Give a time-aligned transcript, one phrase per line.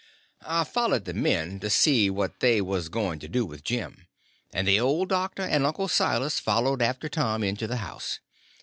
[0.47, 4.07] I followed the men to see what they was going to do with Jim;
[4.51, 8.17] and the old doctor and Uncle Silas followed after Tom into the house.